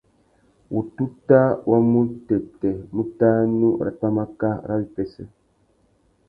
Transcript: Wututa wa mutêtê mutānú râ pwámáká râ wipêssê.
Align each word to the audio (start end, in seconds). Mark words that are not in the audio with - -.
Wututa 0.73 1.41
wa 1.69 1.79
mutêtê 1.91 2.71
mutānú 2.95 3.69
râ 3.85 3.91
pwámáká 3.99 4.49
râ 4.67 4.75
wipêssê. 4.79 5.23